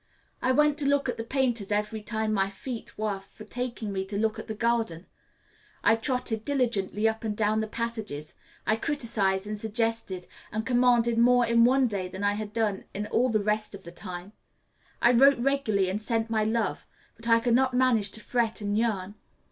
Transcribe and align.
I 0.41 0.51
went 0.51 0.79
to 0.79 0.87
look 0.87 1.07
at 1.09 1.17
the 1.17 1.23
painters 1.23 1.71
every 1.71 2.01
time 2.01 2.33
my 2.33 2.49
feet 2.49 2.97
were 2.97 3.19
for 3.19 3.43
taking 3.43 3.91
me 3.93 4.03
to 4.05 4.17
look 4.17 4.39
at 4.39 4.47
the 4.47 4.55
garden; 4.55 5.05
I 5.83 5.95
trotted 5.95 6.43
diligently 6.43 7.07
up 7.07 7.23
and 7.23 7.37
down 7.37 7.61
the 7.61 7.67
passages; 7.67 8.33
I 8.65 8.77
criticised 8.77 9.45
and 9.45 9.59
suggested 9.59 10.25
and 10.51 10.65
commanded 10.65 11.19
more 11.19 11.45
in 11.45 11.65
one 11.65 11.85
day 11.85 12.07
than 12.07 12.23
I 12.23 12.33
had 12.33 12.51
done 12.51 12.85
in 12.95 13.05
all 13.05 13.29
the 13.29 13.41
rest 13.43 13.75
of 13.75 13.83
the 13.83 13.91
time; 13.91 14.33
I 15.03 15.11
wrote 15.11 15.37
regularly 15.37 15.87
and 15.87 16.01
sent 16.01 16.31
my 16.31 16.43
love; 16.45 16.87
but 17.15 17.27
I 17.27 17.39
could 17.39 17.53
not 17.53 17.75
manage 17.75 18.09
to 18.13 18.21
fret 18.21 18.59
and 18.59 18.75
yearn. 18.75 19.13